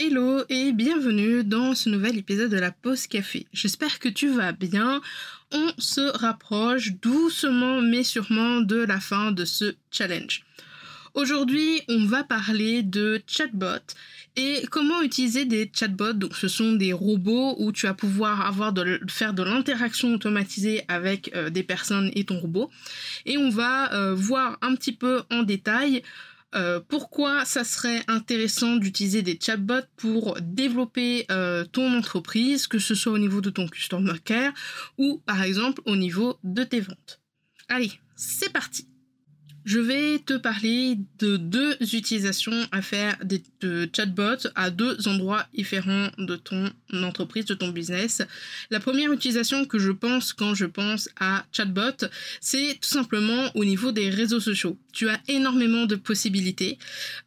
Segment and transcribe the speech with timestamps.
[0.00, 3.48] Hello et bienvenue dans ce nouvel épisode de la pause café.
[3.52, 5.00] J'espère que tu vas bien.
[5.50, 10.44] On se rapproche doucement mais sûrement de la fin de ce challenge.
[11.14, 13.82] Aujourd'hui, on va parler de chatbot
[14.36, 16.12] et comment utiliser des chatbots.
[16.12, 18.54] Donc, ce sont des robots où tu vas pouvoir
[19.08, 22.70] faire de l'interaction automatisée avec euh, des personnes et ton robot.
[23.26, 26.04] Et on va euh, voir un petit peu en détail
[26.54, 32.94] euh, pourquoi ça serait intéressant d'utiliser des chatbots pour développer euh, ton entreprise, que ce
[32.94, 34.52] soit au niveau de ton customer care
[34.96, 37.20] ou par exemple au niveau de tes ventes?
[37.68, 38.87] Allez, c'est parti
[39.68, 43.18] je vais te parler de deux utilisations à faire
[43.60, 48.22] de chatbots à deux endroits différents de ton entreprise, de ton business.
[48.70, 52.06] La première utilisation que je pense quand je pense à chatbot,
[52.40, 54.78] c'est tout simplement au niveau des réseaux sociaux.
[54.92, 56.78] Tu as énormément de possibilités.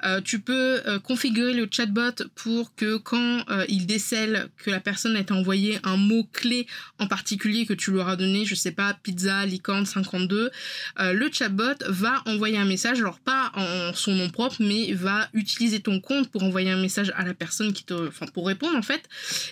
[0.03, 4.79] Euh, tu peux euh, configurer le chatbot pour que quand euh, il décèle que la
[4.79, 6.65] personne a envoyé un mot clé
[6.97, 10.49] en particulier que tu lui auras donné, je sais pas, pizza, licorne 52,
[10.97, 15.79] le chatbot va envoyer un message, alors pas en son nom propre, mais va utiliser
[15.79, 18.81] ton compte pour envoyer un message à la personne qui te, enfin pour répondre en
[18.81, 19.03] fait,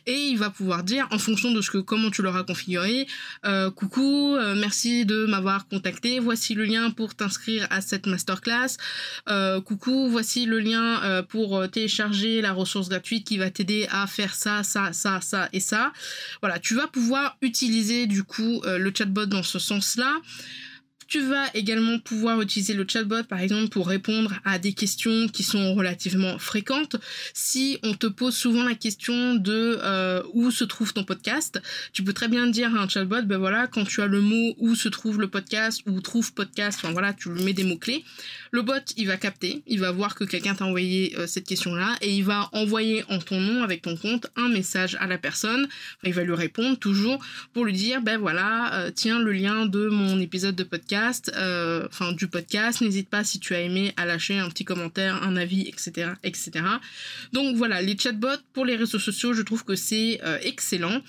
[0.06, 3.08] et il va pouvoir dire en fonction de ce que comment tu l'auras configuré,
[3.46, 8.78] euh, coucou, euh, merci de m'avoir contacté, voici le lien pour t'inscrire à cette masterclass,
[9.30, 10.80] euh, coucou, voici le lien
[11.30, 15.60] pour télécharger la ressource gratuite qui va t'aider à faire ça, ça, ça, ça et
[15.60, 15.92] ça.
[16.42, 20.16] Voilà, tu vas pouvoir utiliser du coup le chatbot dans ce sens-là.
[21.10, 25.42] Tu vas également pouvoir utiliser le chatbot par exemple pour répondre à des questions qui
[25.42, 26.98] sont relativement fréquentes.
[27.34, 31.60] Si on te pose souvent la question de euh, où se trouve ton podcast,
[31.94, 34.54] tu peux très bien dire à un chatbot, ben voilà, quand tu as le mot
[34.60, 37.80] où se trouve le podcast ou trouve podcast, enfin voilà, tu lui mets des mots
[37.80, 38.06] clés.
[38.52, 41.98] Le bot, il va capter, il va voir que quelqu'un t'a envoyé euh, cette question-là
[42.02, 45.68] et il va envoyer en ton nom avec ton compte un message à la personne.
[46.04, 47.18] il va lui répondre toujours
[47.54, 50.99] pour lui dire, ben voilà, euh, tiens le lien de mon épisode de podcast,
[51.36, 52.82] euh, enfin du podcast.
[52.82, 56.52] N'hésite pas si tu as aimé à lâcher un petit commentaire, un avis, etc., etc.
[57.34, 61.02] Donc voilà, les chatbots pour les réseaux sociaux, je trouve que c'est excellent.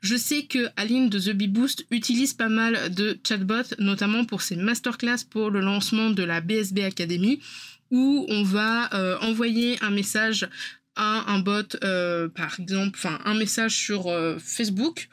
[0.00, 4.42] Je sais que Aline de The Bee Boost utilise pas mal de chatbots, notamment pour
[4.42, 7.40] ses masterclass pour le lancement de la BSB Academy
[7.90, 10.48] où on va euh, envoyer un message
[10.98, 15.08] un bot, euh, par exemple, enfin un message sur euh, Facebook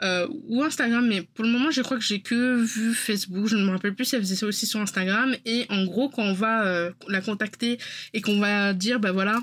[0.00, 3.46] ou Instagram, mais pour le moment, je crois que j'ai que vu Facebook.
[3.48, 5.34] Je ne me rappelle plus si elle faisait ça aussi sur Instagram.
[5.44, 7.78] Et en gros, quand on va la contacter
[8.12, 9.40] et qu'on va dire, bah voilà,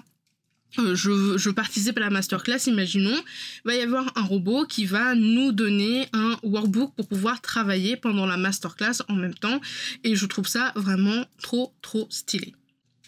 [0.78, 5.16] je, je, participe à la masterclass, imaginons, il va y avoir un robot qui va
[5.16, 9.62] nous donner un workbook pour pouvoir travailler pendant la masterclass en même temps.
[10.04, 12.54] Et je trouve ça vraiment trop, trop stylé.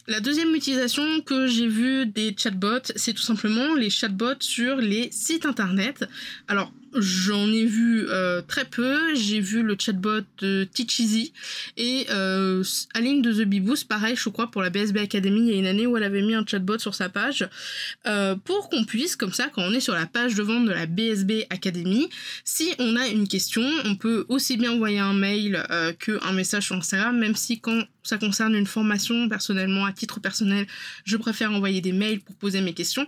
[0.09, 5.12] La deuxième utilisation que j'ai vue des chatbots, c'est tout simplement les chatbots sur les
[5.12, 6.06] sites internet.
[6.93, 9.13] J'en ai vu euh, très peu.
[9.15, 11.33] J'ai vu le chatbot de Teach Easy
[11.75, 15.55] et euh, Aline de The Beboost, pareil, je crois, pour la BSB Academy, il y
[15.55, 17.47] a une année où elle avait mis un chatbot sur sa page
[18.05, 20.72] euh, pour qu'on puisse, comme ça, quand on est sur la page de vente de
[20.72, 22.09] la BSB Academy,
[22.45, 25.63] si on a une question, on peut aussi bien envoyer un mail
[25.99, 30.66] qu'un message sur Instagram, même si quand ça concerne une formation, personnellement, à titre personnel,
[31.03, 33.05] je préfère envoyer des mails pour poser mes questions.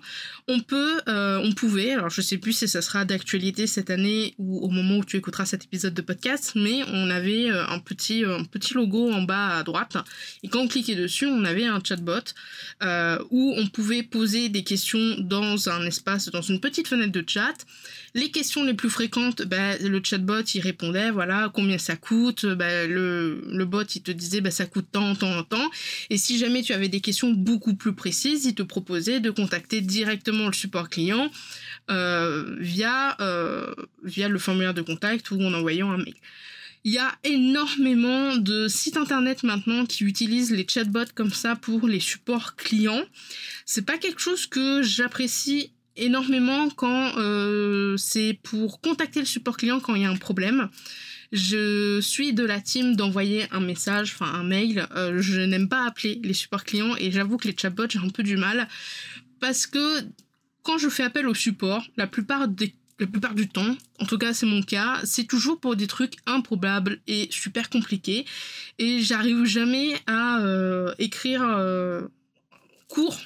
[0.50, 4.60] On peut, on pouvait, alors je sais plus si ça sera d'actualité cette année ou
[4.60, 8.26] au moment où tu écouteras cet épisode de podcast, mais on avait euh, un petit,
[8.26, 9.96] un petit logo en bas à droite.
[10.44, 12.34] Et quand on cliquait dessus, on avait un chatbot
[12.84, 17.24] euh, où on pouvait poser des questions dans un espace, dans une petite fenêtre de
[17.26, 17.66] chat.
[18.16, 22.46] Les questions les plus fréquentes, bah, le chatbot il répondait, voilà, combien ça coûte.
[22.46, 25.70] Bah, le, le bot il te disait, bah, ça coûte tant, tant, tant.
[26.10, 29.82] Et si jamais tu avais des questions beaucoup plus précises, il te proposait de contacter
[29.82, 31.30] directement le support client
[31.90, 36.14] euh, via, euh, via le formulaire de contact ou en envoyant un mail.
[36.84, 41.88] Il y a énormément de sites internet maintenant qui utilisent les chatbots comme ça pour
[41.88, 43.04] les supports clients.
[43.66, 49.80] C'est pas quelque chose que j'apprécie énormément quand euh, c'est pour contacter le support client
[49.80, 50.70] quand il y a un problème.
[51.32, 54.88] Je suis de la team d'envoyer un message, enfin un mail.
[55.18, 58.24] je n'aime pas appeler les supports clients et j'avoue que les chatbots j'ai un peu
[58.24, 58.68] du mal
[59.40, 60.04] parce que
[60.78, 64.34] je fais appel au support, la plupart des la plupart du temps, en tout cas
[64.34, 68.26] c'est mon cas, c'est toujours pour des trucs improbables et super compliqués.
[68.78, 72.02] Et j'arrive jamais à euh, écrire euh,
[72.90, 73.18] court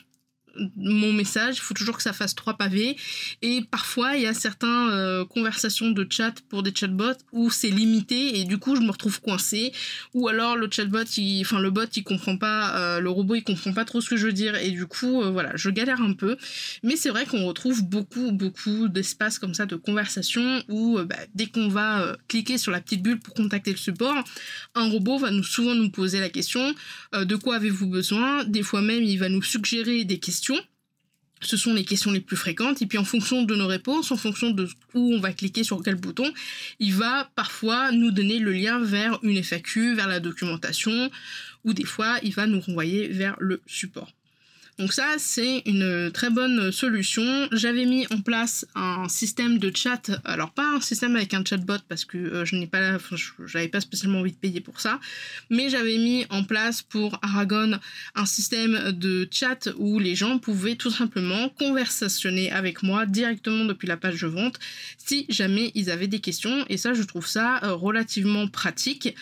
[0.76, 2.96] mon message, il faut toujours que ça fasse trois pavés.
[3.42, 7.70] Et parfois, il y a certaines euh, conversations de chat pour des chatbots où c'est
[7.70, 9.72] limité et du coup, je me retrouve coincé.
[10.14, 11.04] Ou alors, le chatbot,
[11.42, 14.18] enfin, le bot, il comprend pas, euh, le robot, il comprend pas trop ce que
[14.18, 14.56] je veux dire.
[14.56, 16.38] Et du coup, euh, voilà, je galère un peu.
[16.84, 21.48] Mais c'est vrai qu'on retrouve beaucoup, beaucoup d'espaces comme ça de conversation où bah, dès
[21.48, 24.24] qu'on va cliquer sur la petite bulle pour contacter le support,
[24.76, 26.74] un robot va nous, souvent nous poser la question
[27.14, 28.44] de quoi avez-vous besoin?
[28.46, 30.43] Des fois même, il va nous suggérer des questions
[31.42, 32.82] ce sont les questions les plus fréquentes.
[32.82, 35.82] Et puis en fonction de nos réponses, en fonction de où on va cliquer sur
[35.84, 36.32] quel bouton,
[36.80, 41.12] il va parfois nous donner le lien vers une FAQ, vers la documentation,
[41.64, 44.12] ou des fois il va nous renvoyer vers le support.
[44.80, 47.48] Donc ça, c'est une très bonne solution.
[47.52, 51.78] J'avais mis en place un système de chat, alors pas un système avec un chatbot
[51.88, 55.00] parce que euh, je n'ai pas, pas spécialement envie de payer pour ça,
[55.52, 57.80] mais j'avais mis en place pour Aragon
[58.16, 63.88] un système de chat où les gens pouvaient tout simplement conversationner avec moi directement depuis
[63.88, 64.60] la page de vente
[64.98, 66.66] si jamais ils avaient des questions.
[66.70, 69.16] Et ça, je trouve ça euh, relativement pratique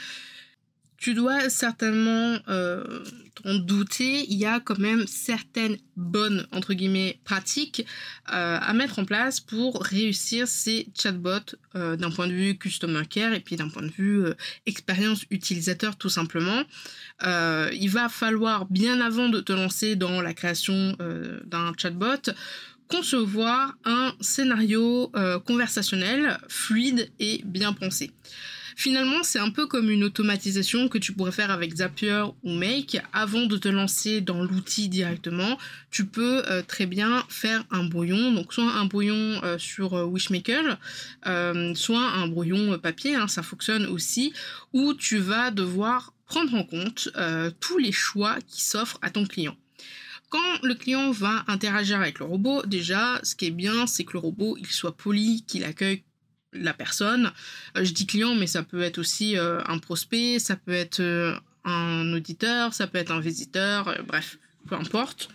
[1.02, 3.04] tu dois certainement euh,
[3.34, 7.88] t'en douter, il y a quand même certaines bonnes, entre guillemets, pratiques
[8.32, 13.02] euh, à mettre en place pour réussir ces chatbots euh, d'un point de vue customer
[13.10, 14.26] care et puis d'un point de vue
[14.68, 16.64] expérience utilisateur tout simplement.
[17.24, 20.96] il va falloir, bien avant de te lancer dans la création
[21.46, 22.30] d'un chatbot,
[22.88, 25.12] concevoir un scénario
[25.48, 28.12] conversationnel fluide et bien pensé.
[28.76, 32.98] Finalement, c'est un peu comme une automatisation que tu pourrais faire avec Zapier ou Make.
[33.14, 35.58] Avant de te lancer dans l'outil directement,
[35.90, 40.06] tu peux euh, très bien faire un brouillon, donc soit un brouillon euh, sur euh,
[40.06, 40.78] Wishmaker,
[41.76, 44.34] soit un brouillon papier, hein, ça fonctionne aussi,
[44.74, 47.10] où tu vas devoir prendre en compte
[47.60, 49.56] tous les choix qui s'offrent à ton client.
[50.30, 54.14] Quand le client va interagir avec le robot, déjà, ce qui est bien, c'est que
[54.14, 56.04] le robot, il soit poli, qu'il accueille
[56.54, 57.32] la personne.
[57.78, 61.00] Euh, je dis client, mais ça peut être aussi euh, un prospect, ça peut être
[61.00, 64.38] euh, un auditeur, ça peut être un visiteur, bref,
[64.68, 65.30] peu importe.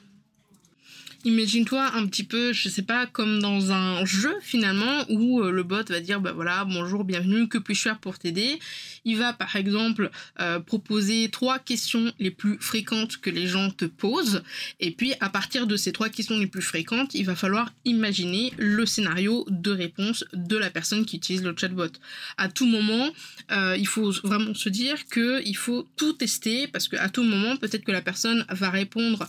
[1.27, 5.65] Imagine-toi un petit peu, je sais pas, comme dans un jeu finalement où euh, le
[5.65, 8.61] bot va dire bah voilà, bonjour, bienvenue, que puis-je faire pour t'aider?
[9.05, 13.87] Il va par exemple euh, proposer trois questions les plus fréquentes que les gens te
[13.87, 14.45] posent
[14.79, 18.53] et puis à partir de ces trois questions les plus fréquentes, il va falloir imaginer
[18.57, 21.91] le scénario de réponse de la personne qui utilise le chatbot.
[22.37, 23.11] À tout moment,
[23.51, 27.57] euh, il faut vraiment se dire que il faut tout tester parce qu'à tout moment,
[27.57, 29.27] peut-être que la personne va répondre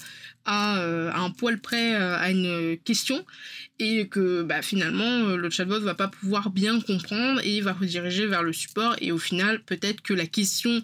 [0.48, 3.24] à, à un poil près euh, à une question
[3.80, 8.25] et que bah, finalement euh, le chatbot va pas pouvoir bien comprendre et va rediriger
[8.25, 10.82] vers le support et au final peut-être que la question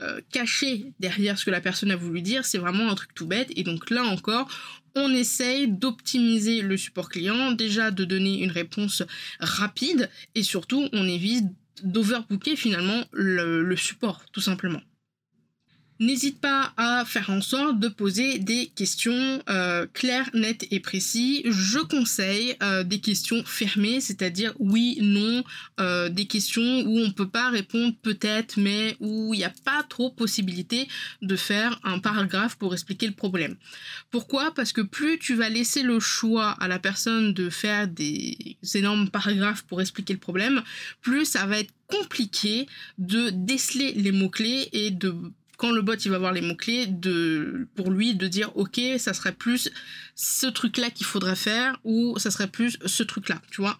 [0.00, 3.26] euh, cachée derrière ce que la personne a voulu dire c'est vraiment un truc tout
[3.26, 4.48] bête et donc là encore
[4.96, 9.02] on essaye d'optimiser le support client, déjà de donner une réponse
[9.40, 11.46] rapide et surtout on évite
[11.82, 14.82] d'overbooker finalement le support tout simplement.
[16.02, 21.42] N'hésite pas à faire en sorte de poser des questions euh, claires, nettes et précises.
[21.44, 25.44] Je conseille euh, des questions fermées, c'est-à-dire oui, non,
[25.78, 29.52] euh, des questions où on ne peut pas répondre peut-être, mais où il n'y a
[29.64, 30.88] pas trop possibilité
[31.20, 33.54] de faire un paragraphe pour expliquer le problème.
[34.10, 34.52] Pourquoi?
[34.52, 39.08] Parce que plus tu vas laisser le choix à la personne de faire des énormes
[39.08, 40.64] paragraphes pour expliquer le problème,
[41.00, 42.66] plus ça va être compliqué
[42.98, 45.14] de déceler les mots-clés et de
[45.62, 48.80] quand le bot il va voir les mots clés de pour lui de dire ok
[48.98, 49.70] ça serait plus
[50.16, 53.78] ce truc là qu'il faudrait faire ou ça serait plus ce truc là tu vois.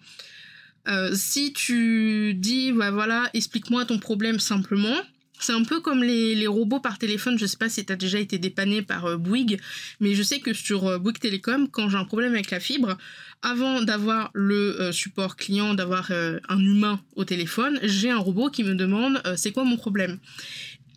[1.13, 4.97] Si tu dis, bah voilà, explique-moi ton problème simplement,
[5.43, 7.37] c'est un peu comme les, robots par téléphone.
[7.37, 9.59] Je sais pas si tu as déjà été dépanné par euh, Bouygues,
[9.99, 12.97] mais je sais que sur euh, Bouygues Télécom, quand j'ai un problème avec la fibre,
[13.41, 18.63] avant d'avoir le euh, support client, d'avoir un humain au téléphone, j'ai un robot qui
[18.63, 20.19] me demande c'est quoi mon problème?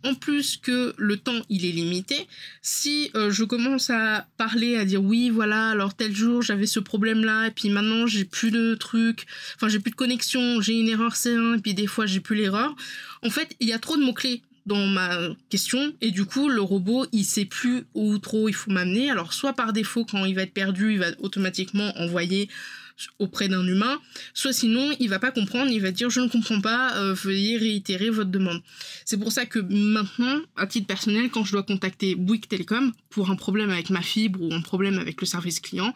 [0.05, 2.27] En plus que le temps il est limité,
[2.63, 6.81] si euh, je commence à parler, à dire oui voilà, alors tel jour j'avais ce
[6.81, 9.27] problème là, et puis maintenant j'ai plus de trucs,
[9.57, 12.37] enfin j'ai plus de connexion, j'ai une erreur C1, et puis des fois j'ai plus
[12.37, 12.75] l'erreur,
[13.23, 16.61] en fait il y a trop de mots-clés dans ma question et du coup le
[16.61, 19.11] robot il sait plus où trop il faut m'amener.
[19.11, 22.49] Alors soit par défaut quand il va être perdu il va automatiquement envoyer
[23.19, 24.01] auprès d'un humain,
[24.35, 27.59] soit sinon il va pas comprendre, il va dire je ne comprends pas, euh, veuillez
[27.59, 28.63] réitérer votre demande.
[29.05, 33.31] C'est pour ça que maintenant, à titre personnel, quand je dois contacter Bouygues Telecom pour
[33.31, 35.95] un problème avec ma fibre ou un problème avec le service client,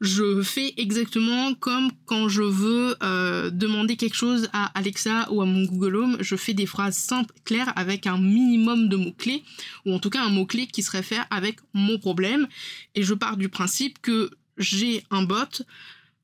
[0.00, 5.44] je fais exactement comme quand je veux euh, demander quelque chose à Alexa ou à
[5.44, 6.16] mon Google Home.
[6.20, 9.44] Je fais des phrases simples, claires, avec un minimum de mots-clés,
[9.84, 12.48] ou en tout cas un mot-clé qui se réfère avec mon problème.
[12.94, 15.62] Et je pars du principe que j'ai un bot,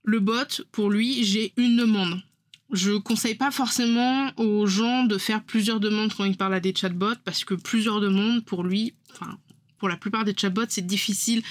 [0.06, 2.22] le bot, pour lui, j'ai une demande.
[2.72, 6.75] Je conseille pas forcément aux gens de faire plusieurs demandes quand ils parlent à des
[6.75, 9.38] chatbots parce que plusieurs demandes pour lui, enfin
[9.78, 11.42] pour la plupart des chatbots, c'est difficile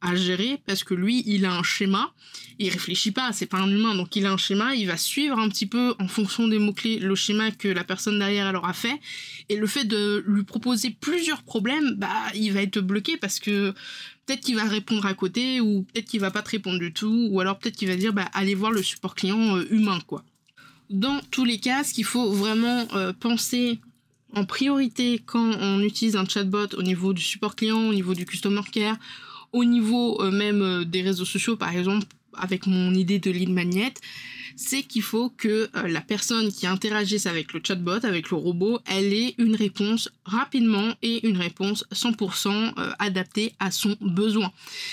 [0.00, 2.12] à gérer parce que lui, il a un schéma,
[2.58, 5.38] il réfléchit pas, c'est pas un humain, donc il a un schéma, il va suivre
[5.38, 8.72] un petit peu en fonction des mots-clés le schéma que la personne derrière elle aura
[8.72, 9.00] fait,
[9.48, 13.74] et le fait de lui proposer plusieurs problèmes, bah, il va être bloqué parce que
[14.26, 17.28] peut-être qu'il va répondre à côté ou peut-être qu'il va pas te répondre du tout
[17.30, 20.24] ou alors peut-être qu'il va dire bah allez voir le support client euh, humain quoi.
[20.90, 23.80] Dans tous les cas, ce qu'il faut vraiment euh, penser
[24.34, 28.26] en priorité quand on utilise un chatbot au niveau du support client, au niveau du
[28.26, 28.96] customer care,
[29.52, 33.94] au niveau euh, même des réseaux sociaux par exemple avec mon idée de lead magnet,
[34.56, 38.78] c'est qu'il faut que euh, la personne qui interagisse avec le chatbot, avec le robot,
[38.86, 44.52] elle ait une réponse rapidement et une réponse 100% euh, adaptée à son besoin.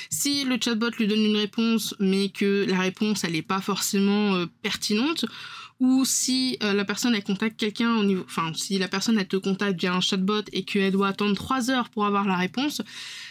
[0.09, 4.35] Si le chatbot lui donne une réponse mais que la réponse elle n'est pas forcément
[4.35, 5.25] euh, pertinente,
[5.81, 9.35] ou si la personne elle contacte quelqu'un au niveau enfin si la personne elle te
[9.35, 12.81] contacte via un chatbot et qu'elle doit attendre 3 heures pour avoir la réponse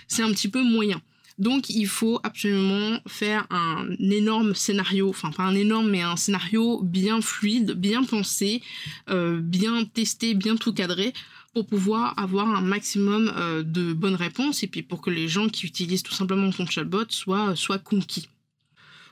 [0.09, 1.01] c'est un petit peu moyen
[1.41, 6.83] donc il faut absolument faire un énorme scénario, enfin pas un énorme mais un scénario
[6.83, 8.63] bien fluide, bien pensé,
[9.09, 11.15] euh, bien testé, bien tout cadré
[11.55, 15.49] pour pouvoir avoir un maximum euh, de bonnes réponses et puis pour que les gens
[15.49, 18.29] qui utilisent tout simplement ton chatbot soient, soient conquis.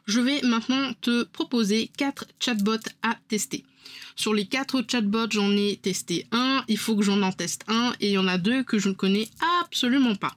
[0.08, 3.66] Je vais maintenant te proposer quatre chatbots à tester.
[4.16, 7.92] Sur les quatre chatbots, j'en ai testé un, il faut que j'en en teste un,
[8.00, 9.28] et il y en a deux que je ne connais
[9.60, 10.34] absolument pas.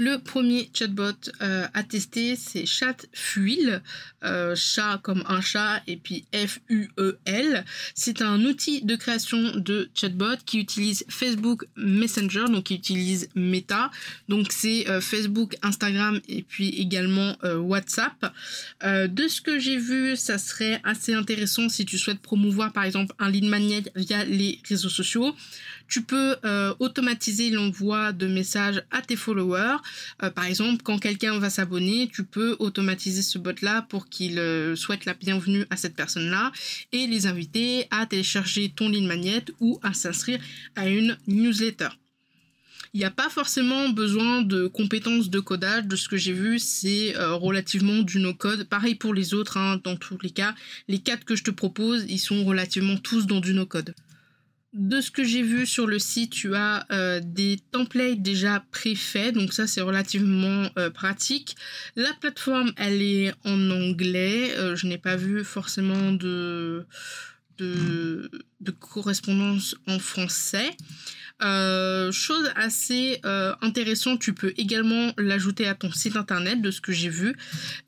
[0.00, 1.10] Le premier chatbot
[1.42, 3.82] euh, à tester, c'est ChatFuel,
[4.22, 7.64] euh, chat comme un chat et puis F-U-E-L.
[7.96, 13.90] C'est un outil de création de chatbot qui utilise Facebook Messenger, donc qui utilise Meta.
[14.28, 18.32] Donc c'est euh, Facebook, Instagram et puis également WhatsApp.
[18.84, 23.14] de ce que j'ai vu, ça serait assez intéressant si tu souhaites promouvoir par exemple
[23.18, 25.34] un lead magnet via les réseaux sociaux.
[25.88, 26.36] Tu peux
[26.78, 29.78] automatiser l'envoi de messages à tes followers
[30.22, 34.76] euh, par exemple, quand quelqu'un va s'abonner, tu peux automatiser ce bot-là pour qu'il euh,
[34.76, 36.52] souhaite la bienvenue à cette personne-là
[36.92, 40.40] et les inviter à télécharger ton ligne magnet ou à s'inscrire
[40.76, 41.88] à une newsletter.
[42.94, 45.84] Il n'y a pas forcément besoin de compétences de codage.
[45.84, 48.64] De ce que j'ai vu, c'est euh, relativement du no-code.
[48.64, 50.54] Pareil pour les autres, hein, dans tous les cas.
[50.88, 53.94] Les quatre que je te propose, ils sont relativement tous dans du no-code
[54.74, 59.32] de ce que j'ai vu sur le site, tu as euh, des templates déjà préfaits,
[59.32, 61.56] donc ça c'est relativement euh, pratique.
[61.96, 64.54] La plateforme, elle est en anglais.
[64.56, 66.86] Euh, je n'ai pas vu forcément de,
[68.78, 70.70] correspondance en français.
[71.40, 76.80] Euh, chose assez euh, intéressante, tu peux également l'ajouter à ton site internet de ce
[76.80, 77.36] que j'ai vu.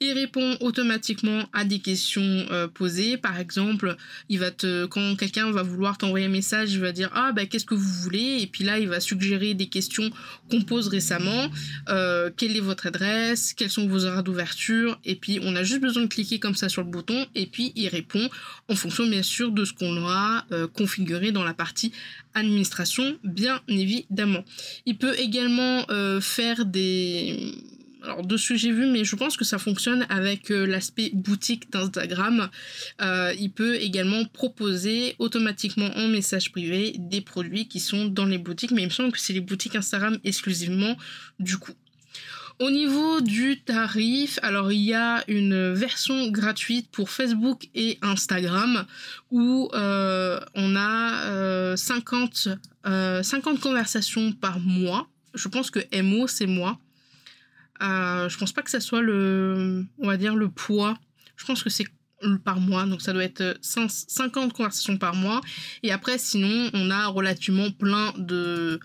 [0.01, 3.17] Il répond automatiquement à des questions euh, posées.
[3.17, 3.97] Par exemple,
[4.29, 7.47] il va te, quand quelqu'un va vouloir t'envoyer un message, il va dire ah bah
[7.47, 8.39] qu'est-ce que vous voulez?
[8.41, 10.11] Et puis là il va suggérer des questions
[10.49, 11.51] qu'on pose récemment.
[12.37, 13.53] quelle est votre adresse?
[13.55, 15.01] Quels sont vos horaires d'ouverture?
[15.05, 17.73] Et puis on a juste besoin de cliquer comme ça sur le bouton et puis
[17.75, 18.29] il répond
[18.69, 21.93] en fonction bien sûr de ce qu'on aura configuré dans la partie
[22.35, 24.45] administration, bien évidemment.
[24.87, 27.53] Il peut également euh, faire des...
[28.03, 31.11] Alors de ce que j'ai vu, mais je pense que ça fonctionne avec euh, l'aspect
[31.13, 32.49] boutique d'Instagram.
[33.03, 38.39] Euh, il peut également proposer automatiquement en message privé des produits qui sont dans les
[38.39, 40.97] boutiques, mais il me semble que c'est les boutiques Instagram exclusivement
[41.39, 41.75] du coup.
[42.61, 48.85] Au niveau du tarif, alors il y a une version gratuite pour Facebook et Instagram
[49.31, 52.49] où euh, on a 50,
[52.87, 55.09] euh, 50 euh, conversations par mois.
[55.33, 56.79] Je pense que MO c'est moi.
[57.81, 60.99] je pense pas que ça soit le, on va dire le poids.
[61.37, 61.87] Je pense que c'est
[62.45, 65.41] par mois, donc ça doit être 50 conversations par mois.
[65.83, 68.81] Et après, sinon, on a relativement plein de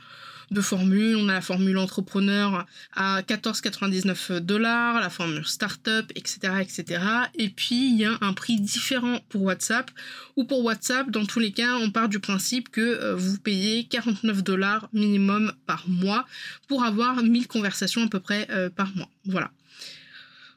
[0.52, 1.16] de formules.
[1.16, 7.04] On a la formule entrepreneur à 14,99 dollars, la formule startup, etc., etc.
[7.36, 9.92] Et puis il y a un prix différent pour WhatsApp.
[10.36, 13.86] Ou pour WhatsApp, dans tous les cas, on part du principe que euh, vous payez
[13.86, 16.26] 49 dollars minimum par mois
[16.68, 19.10] pour avoir 1000 conversations à peu près euh, par mois.
[19.26, 19.52] Voilà.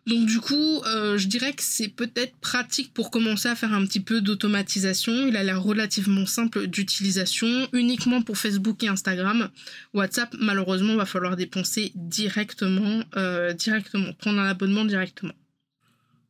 [0.08, 3.84] Donc du coup, euh, je dirais que c'est peut-être pratique pour commencer à faire un
[3.84, 5.26] petit peu d'automatisation.
[5.26, 9.50] Il a l'air relativement simple d'utilisation, uniquement pour Facebook et Instagram.
[9.92, 15.34] WhatsApp, malheureusement, va falloir dépenser directement, euh, directement, prendre un abonnement directement.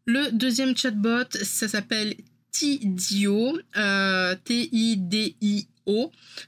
[0.07, 2.17] Le deuxième chatbot, ça s'appelle
[2.51, 4.35] Tidio, euh,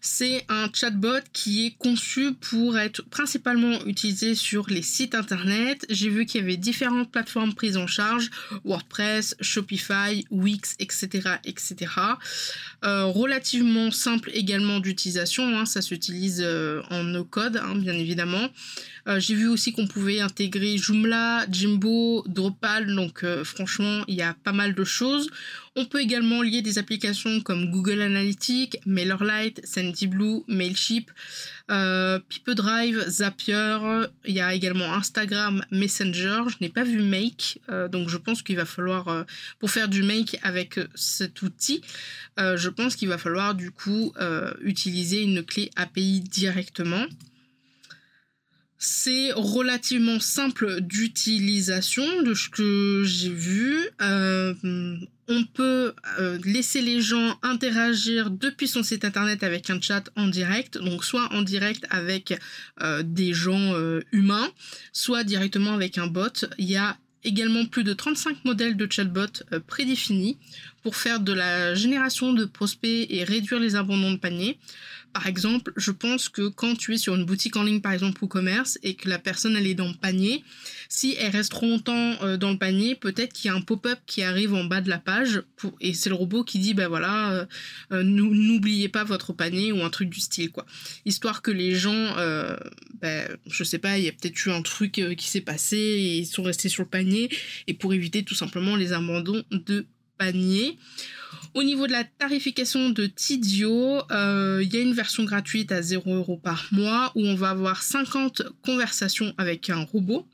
[0.01, 5.87] C'est un chatbot qui est conçu pour être principalement utilisé sur les sites internet.
[5.89, 8.31] J'ai vu qu'il y avait différentes plateformes prises en charge,
[8.65, 11.37] WordPress, Shopify, Wix, etc.
[11.45, 11.87] etc.
[12.85, 15.67] Euh, relativement simple également d'utilisation, hein.
[15.67, 18.49] ça s'utilise euh, en no-code, hein, bien évidemment.
[19.09, 24.35] Euh, j'ai vu aussi qu'on pouvait intégrer Joomla, Jimbo, Drupal, donc franchement, il y a
[24.45, 25.31] pas mal de choses.
[25.77, 31.09] On peut également lier des applications comme Google Analytics, MailerLite, SendyBlue, Mailchimp,
[31.71, 33.79] euh, Drive, Zapier.
[34.25, 36.43] Il y a également Instagram, Messenger.
[36.49, 39.23] Je n'ai pas vu Make, euh, donc je pense qu'il va falloir, euh,
[39.61, 41.83] pour faire du Make avec cet outil,
[42.41, 44.13] euh, je pense qu'il va falloir du coup
[44.63, 47.07] utiliser une clé API directement.
[48.83, 53.77] C'est relativement simple d'utilisation de ce que j'ai vu.
[54.01, 54.55] Euh,
[55.31, 60.27] on peut euh, laisser les gens interagir depuis son site internet avec un chat en
[60.27, 62.39] direct, donc soit en direct avec
[62.83, 63.75] euh, des gens
[64.13, 64.51] humains,
[64.93, 66.45] soit directement avec un bot.
[66.59, 70.39] Il y a également plus de 35 modèles de chatbot prédéfinis
[70.83, 74.59] pour faire de la génération de prospects et réduire les abandons de panier.
[75.13, 78.23] Par exemple, je pense que quand tu es sur une boutique en ligne, par exemple,
[78.23, 80.45] ou commerce, et que la personne, elle est dans le panier,
[80.89, 83.99] si elle reste trop longtemps euh, dans le panier, peut-être qu'il y a un pop-up
[84.07, 85.43] qui arrive en bas de la page,
[85.81, 87.47] et c'est le robot qui dit, ben voilà, euh,
[87.93, 90.65] euh, n'oubliez pas votre panier, ou un truc du style, quoi.
[91.05, 92.15] Histoire que les gens,
[93.01, 96.19] ben, je sais pas, il y a peut-être eu un truc qui s'est passé, et
[96.19, 97.29] ils sont restés sur le panier,
[97.67, 99.87] et pour éviter tout simplement les abandons de
[101.55, 105.83] Au niveau de la tarification de Tidio, euh, il y a une version gratuite à
[105.83, 110.27] 0 euros par mois où on va avoir 50 conversations avec un robot.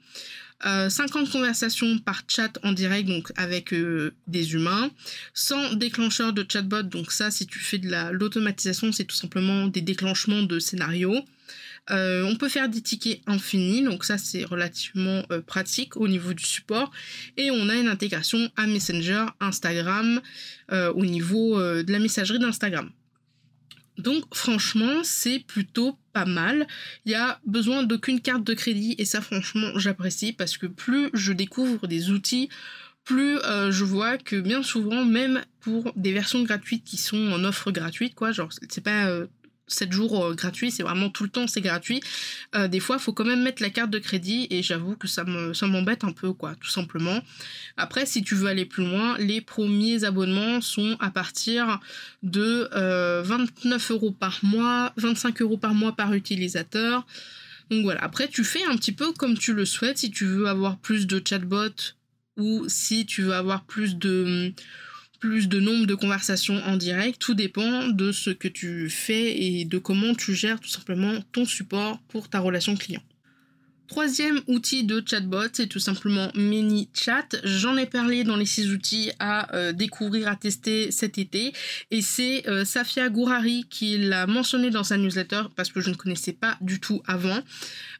[0.62, 4.90] 50 euh, conversations par chat en direct, donc avec euh, des humains,
[5.34, 6.82] sans déclencheur de chatbot.
[6.82, 11.22] Donc ça, si tu fais de l'automatisation, c'est tout simplement des déclenchements de scénarios.
[11.90, 16.34] Euh, on peut faire des tickets infinis, donc ça c'est relativement euh, pratique au niveau
[16.34, 16.90] du support.
[17.36, 20.20] Et on a une intégration à Messenger, Instagram,
[20.72, 22.90] euh, au niveau de la messagerie d'Instagram.
[23.98, 26.66] Donc franchement, c'est plutôt pas mal.
[27.06, 31.08] Il y a besoin d'aucune carte de crédit et ça franchement j'apprécie parce que plus
[31.14, 32.50] je découvre des outils,
[33.04, 33.38] plus
[33.70, 38.14] je vois que bien souvent, même pour des versions gratuites qui sont en offre gratuite,
[38.14, 39.08] quoi, genre c'est pas
[39.68, 42.00] 7 jours euh, gratuits, c'est vraiment tout le temps, c'est gratuit.
[42.54, 45.08] Euh, des fois, il faut quand même mettre la carte de crédit et j'avoue que
[45.08, 47.20] ça me ça m'embête un peu, quoi, tout simplement.
[47.76, 51.80] Après, si tu veux aller plus loin, les premiers abonnements sont à partir
[52.22, 52.68] de
[53.24, 57.06] 29 euh, euros par mois, 25 euros par mois par utilisateur.
[57.70, 60.46] Donc voilà, après, tu fais un petit peu comme tu le souhaites, si tu veux
[60.46, 61.94] avoir plus de chatbots
[62.36, 64.52] ou si tu veux avoir plus de
[65.26, 69.78] de nombre de conversations en direct, tout dépend de ce que tu fais et de
[69.78, 73.02] comment tu gères tout simplement ton support pour ta relation client.
[73.88, 77.28] Troisième outil de chatbot, c'est tout simplement ManyChat.
[77.44, 81.52] J'en ai parlé dans les six outils à euh, découvrir, à tester cet été.
[81.92, 85.94] Et c'est euh, Safia Gourari qui l'a mentionné dans sa newsletter parce que je ne
[85.94, 87.38] connaissais pas du tout avant.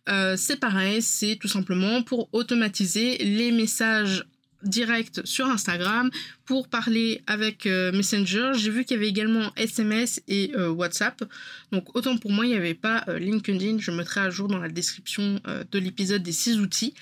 [0.08, 4.24] Euh, c'est pareil, c'est tout simplement pour automatiser les messages
[4.68, 6.10] direct sur Instagram
[6.44, 8.52] pour parler avec euh, Messenger.
[8.54, 11.24] J'ai vu qu'il y avait également SMS et euh, WhatsApp.
[11.72, 13.78] Donc autant pour moi, il n'y avait pas euh, LinkedIn.
[13.78, 16.94] Je mettrai à jour dans la description de l'épisode des six outils.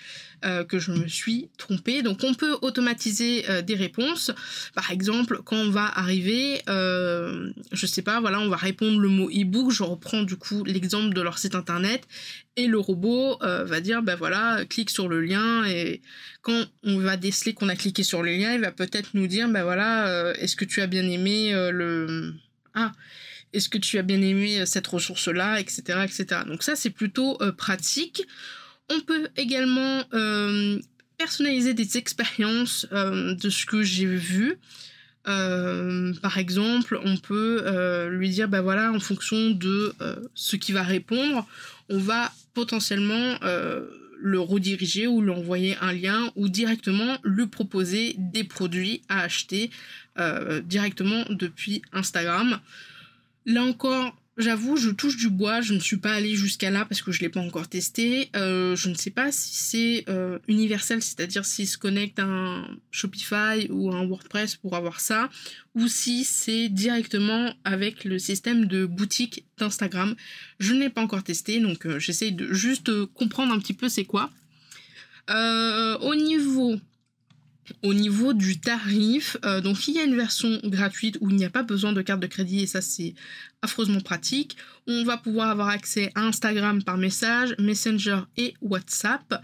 [0.42, 2.02] Que je me suis trompée.
[2.02, 4.30] Donc on peut automatiser des réponses.
[4.74, 9.30] Par exemple, quand on va arriver, je sais pas, voilà, on va répondre le mot
[9.30, 9.70] e-book.
[9.70, 12.06] Je reprends du coup l'exemple de leur site internet
[12.56, 16.00] et le robot va dire, ben voilà, clique sur le lien et
[16.44, 19.48] quand on va déceler qu'on a cliqué sur le lien, il va peut-être nous dire,
[19.48, 22.34] ben voilà, euh, est-ce que tu as bien aimé euh, le...
[22.74, 22.92] Ah,
[23.54, 26.42] est-ce que tu as bien aimé euh, cette ressource-là, etc., etc.
[26.46, 28.22] Donc ça, c'est plutôt pratique.
[28.90, 30.04] On peut également
[31.18, 34.58] personnaliser des expériences de ce que j'ai vu.
[35.24, 39.94] par exemple, on peut lui dire, ben voilà, en fonction de
[40.34, 41.46] ce qui va répondre,
[41.88, 43.38] on va potentiellement
[44.24, 49.70] le rediriger ou lui envoyer un lien ou directement lui proposer des produits à acheter
[50.18, 52.58] euh, directement depuis Instagram.
[53.44, 57.02] Là encore, J'avoue, je touche du bois, je ne suis pas allée jusqu'à là parce
[57.02, 58.30] que je ne l'ai pas encore testé.
[58.34, 62.66] Euh, je ne sais pas si c'est euh, universel, c'est-à-dire s'il se connecte à un
[62.90, 65.30] Shopify ou un WordPress pour avoir ça,
[65.76, 70.16] ou si c'est directement avec le système de boutique d'Instagram.
[70.58, 73.88] Je ne l'ai pas encore testé, donc euh, j'essaye de juste comprendre un petit peu
[73.88, 74.30] c'est quoi.
[75.28, 76.80] au niveau
[77.82, 81.44] au niveau du tarif, euh, donc il y a une version gratuite où il n'y
[81.44, 83.14] a pas besoin de carte de crédit et ça c'est
[83.62, 84.56] affreusement pratique.
[84.86, 89.42] On va pouvoir avoir accès à Instagram par message, Messenger et WhatsApp.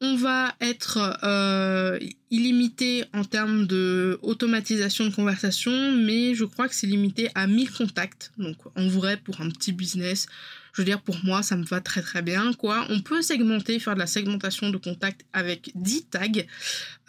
[0.00, 1.98] On va être euh,
[2.30, 8.32] illimité en termes de de conversation, mais je crois que c'est limité à 1000 contacts.
[8.36, 10.26] Donc en vrai, pour un petit business,
[10.74, 12.84] je veux dire, pour moi, ça me va très très bien, quoi.
[12.90, 16.28] On peut segmenter, faire de la segmentation de contacts avec 10 tags.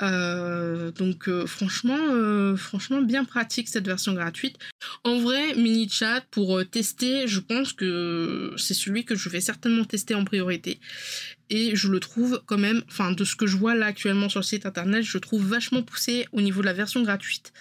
[0.04, 4.58] Euh, donc, euh, franchement, euh, franchement, bien pratique cette version gratuite.
[5.04, 9.84] En vrai, mini chat pour tester, je pense que c'est celui que je vais certainement
[9.84, 10.80] tester en priorité.
[11.49, 14.41] Et je le trouve quand même, enfin, de ce que je vois là actuellement sur
[14.41, 17.51] le site internet, je trouve vachement poussé au niveau de la version gratuite.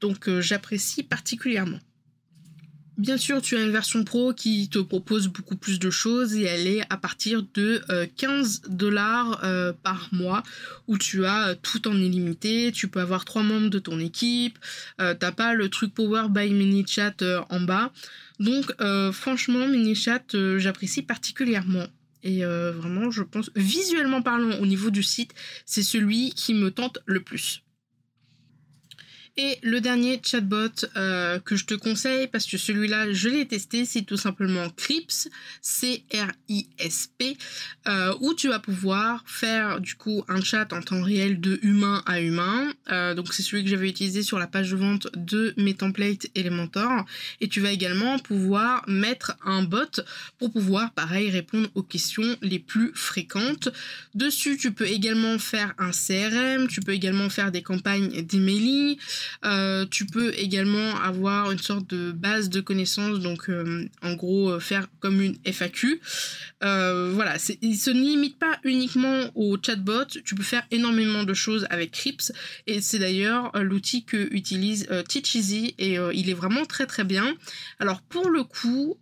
[0.00, 1.80] Donc, j'apprécie particulièrement.
[2.98, 6.42] Bien sûr, tu as une version pro qui te propose beaucoup plus de choses et
[6.42, 7.80] elle est à partir de
[8.16, 10.42] 15 euh, dollars euh, par mois
[10.88, 12.72] où tu as euh, tout en illimité.
[12.72, 14.58] Tu peux avoir trois membres de ton équipe.
[14.96, 17.92] t'as pas le truc Power by MiniChat en bas.
[18.40, 18.72] Donc
[19.12, 21.86] franchement, MiniChat, j'apprécie particulièrement.
[22.24, 25.34] Et vraiment, je pense, visuellement parlant, au niveau du site,
[25.66, 27.62] c'est celui qui me tente le plus.
[29.40, 33.84] Et le dernier chatbot euh, que je te conseille, parce que celui-là, je l'ai testé,
[33.84, 35.28] c'est tout simplement Crips,
[35.62, 37.36] C-R-I-S-P,
[37.86, 42.02] euh, où tu vas pouvoir faire du coup un chat en temps réel de humain
[42.04, 42.72] à humain.
[42.90, 46.26] Euh, donc c'est celui que j'avais utilisé sur la page de vente de mes templates
[46.34, 47.04] Elementor.
[47.40, 50.00] Et tu vas également pouvoir mettre un bot
[50.40, 53.68] pour pouvoir, pareil, répondre aux questions les plus fréquentes.
[54.16, 58.98] Dessus, tu peux également faire un CRM, tu peux également faire des campagnes d'emailing.
[59.44, 64.50] Euh, tu peux également avoir une sorte de base de connaissances, donc euh, en gros
[64.50, 66.00] euh, faire comme une FAQ.
[66.60, 71.92] voilà, il se limite pas uniquement au chatbot, tu peux faire énormément de choses avec
[71.92, 72.32] Crips
[72.66, 77.34] et c'est d'ailleurs l'outil que utilise Teacheasy et il est vraiment très très bien.
[77.78, 78.96] Alors pour le coup,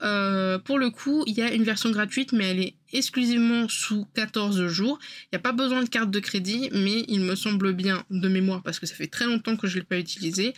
[0.65, 4.67] pour le coup, il y a une version gratuite mais elle est exclusivement sous 14
[4.67, 4.99] jours.
[5.25, 8.29] Il n'y a pas besoin de carte de crédit, mais il me semble bien de
[8.29, 10.55] mémoire, parce que ça fait très longtemps que je ne l'ai pas utilisé,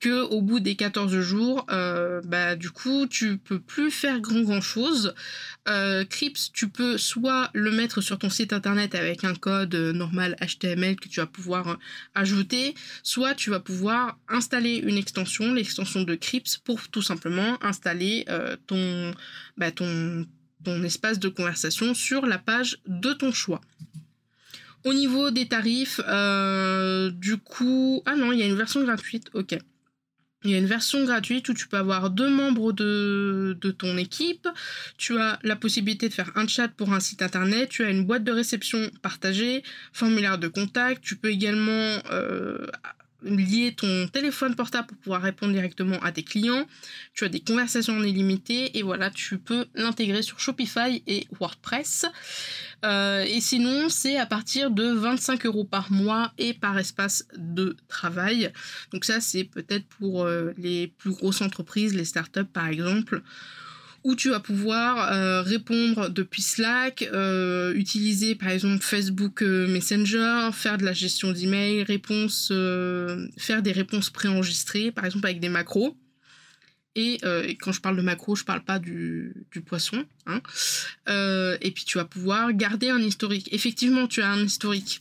[0.00, 4.42] que au bout des 14 jours, euh, bah du coup, tu peux plus faire grand
[4.42, 5.14] grand chose.
[5.68, 10.36] Euh, Crips, tu peux soit le mettre sur ton site internet avec un code normal
[10.40, 11.78] HTML que tu vas pouvoir
[12.14, 18.24] ajouter, soit tu vas pouvoir installer une extension, l'extension de Crips, pour tout simplement installer
[18.28, 19.14] euh, ton,
[19.56, 20.26] bah, ton
[20.64, 23.60] ton espace de conversation sur la page de ton choix.
[24.84, 28.02] Au niveau des tarifs, euh, du coup...
[28.04, 29.56] Ah non, il y a une version gratuite, ok.
[30.44, 34.48] Il y a une version gratuite où tu peux avoir deux membres de, ton équipe.
[34.98, 37.68] Tu as la possibilité de faire un chat pour un site internet.
[37.68, 41.02] Tu as une boîte de réception partagée, formulaire de contact.
[41.02, 42.66] Tu peux également euh,
[43.24, 46.66] lier ton téléphone portable pour pouvoir répondre directement à tes clients.
[47.14, 52.06] Tu as des conversations en illimité et voilà, tu peux l'intégrer sur Shopify et WordPress.
[52.84, 57.76] Euh, et sinon, c'est à partir de 25 euros par mois et par espace de
[57.88, 58.52] travail.
[58.92, 63.22] Donc ça, c'est peut-être pour euh, les plus grosses entreprises, les startups par exemple
[64.04, 70.50] où tu vas pouvoir euh, répondre depuis Slack, euh, utiliser par exemple Facebook euh, Messenger,
[70.52, 71.84] faire de la gestion d'email,
[73.38, 75.96] faire des réponses préenregistrées, par exemple avec des macros.
[76.94, 77.20] Et,
[77.60, 79.32] quand je parle de macros, je parle pas du,
[79.64, 80.04] poisson.
[80.26, 80.42] Hein.
[81.62, 83.48] et puis tu vas pouvoir garder un historique.
[83.52, 85.00] Effectivement, tu as un historique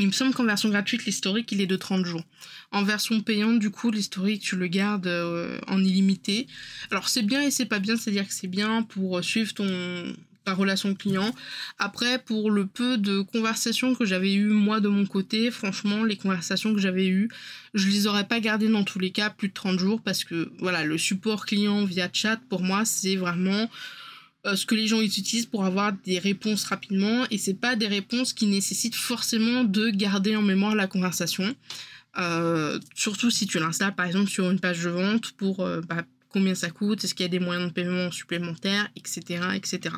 [0.00, 2.24] il me semble qu'en version gratuite, l'historique, il est de 30 jours.
[2.72, 6.46] En version payante, du coup, l'historique, tu le gardes euh, en illimité.
[6.90, 10.14] Alors, c'est bien et c'est pas bien, c'est-à-dire que c'est bien pour euh, suivre ton
[10.44, 11.34] ta relation client.
[11.78, 16.16] Après, pour le peu de conversations que j'avais eues, moi, de mon côté, franchement, les
[16.16, 17.28] conversations que j'avais eues,
[17.74, 20.50] je les aurais pas gardées dans tous les cas plus de 30 jours parce que,
[20.58, 23.68] voilà, le support client via chat, pour moi, c'est vraiment
[24.46, 27.86] euh, ce que les gens utilisent pour avoir des réponses rapidement et c'est pas des
[27.86, 31.54] réponses qui nécessitent forcément de garder en mémoire la conversation.
[32.18, 36.04] Euh, surtout si tu l'installes par exemple sur une page de vente pour euh, bah,
[36.30, 39.42] combien ça coûte, est-ce qu'il y a des moyens de paiement supplémentaires, etc.
[39.54, 39.94] etc.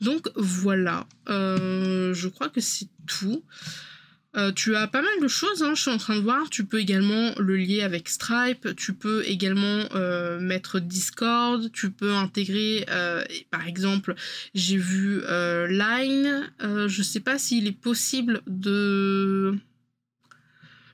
[0.00, 3.42] Donc voilà, je crois que c'est tout.
[4.34, 6.48] Euh, tu as pas mal de choses, hein, je suis en train de voir.
[6.48, 12.14] Tu peux également le lier avec Stripe, tu peux également euh, mettre Discord, tu peux
[12.14, 14.14] intégrer, euh, par exemple,
[14.54, 15.20] j'ai vu
[15.68, 16.50] Line.
[16.60, 19.54] je sais pas s'il est possible de.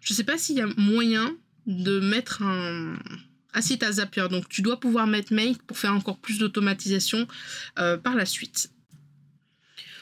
[0.00, 2.98] Je sais pas s'il y a moyen de mettre un.
[3.52, 7.26] Ah si, t'as Zapier, donc tu dois pouvoir mettre Make pour faire encore plus d'automatisation
[7.76, 8.70] par la suite.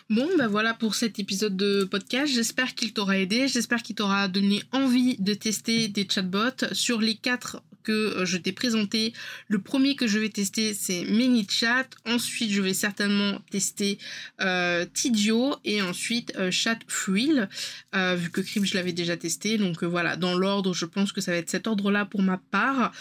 [0.09, 2.33] Bon, ben voilà pour cet épisode de podcast.
[2.33, 3.49] J'espère qu'il t'aura aidé.
[3.49, 6.65] J'espère qu'il t'aura donné envie de tester des chatbots.
[6.71, 7.61] Sur les quatre
[7.93, 9.13] euh, je t'ai présenté.
[9.49, 11.89] Le premier que je vais tester, c'est ManyChat.
[12.05, 13.99] Ensuite, je vais certainement tester
[14.41, 17.49] euh, Tidio et ensuite euh, ChatFuel,
[17.95, 19.59] euh, vu que Crib, je l'avais déjà testé.
[19.59, 22.93] Donc voilà, dans l'ordre, je pense que ça va être cet ordre-là pour ma part.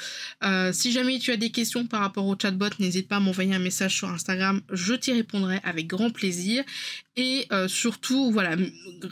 [0.74, 3.60] si jamais tu as des questions par rapport au chatbot, n'hésite pas à m'envoyer un
[3.60, 4.62] message sur Instagram.
[4.71, 6.63] Je t'y répondrai avec grand plaisir.
[7.17, 8.58] Et surtout, voilà,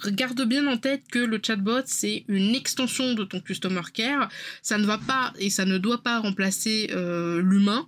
[0.07, 4.29] garde bien en tête que le chatbot, c'est une extension de ton Customer Care.
[4.61, 7.87] Ça ne va pas et ça ne doit pas remplacer euh, l'humain.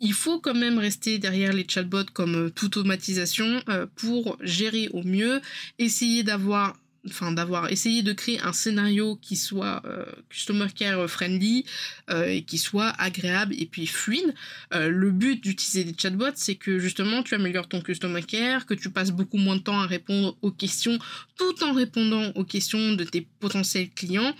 [0.00, 4.88] Il faut quand même rester derrière les chatbots comme euh, toute automatisation euh, pour gérer
[4.92, 5.40] au mieux,
[5.78, 11.64] essayer d'avoir enfin d'avoir essayé de créer un scénario qui soit euh, customer care friendly
[12.10, 14.34] euh, et qui soit agréable et puis fluide.
[14.72, 18.74] Euh, le but d'utiliser des chatbots, c'est que justement tu améliores ton customer care, que
[18.74, 20.98] tu passes beaucoup moins de temps à répondre aux questions
[21.36, 24.34] tout en répondant aux questions de tes potentiels clients.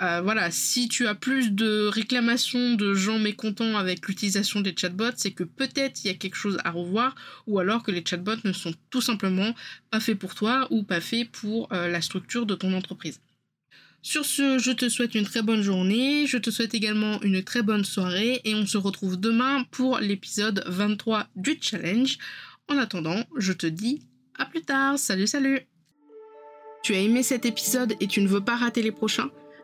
[0.00, 5.32] Voilà, si tu as plus de réclamations de gens mécontents avec l'utilisation des chatbots, c'est
[5.32, 7.14] que peut-être il y a quelque chose à revoir
[7.46, 9.54] ou alors que les chatbots ne sont tout simplement
[9.90, 13.20] pas faits pour toi ou pas faits pour la structure de ton entreprise.
[14.02, 17.62] Sur ce, je te souhaite une très bonne journée, je te souhaite également une très
[17.62, 22.16] bonne soirée et on se retrouve demain pour l'épisode 23 du challenge.
[22.68, 24.00] En attendant, je te dis
[24.38, 25.60] à plus tard, salut salut
[26.82, 29.30] Tu as aimé cet épisode et tu ne veux pas rater les prochains?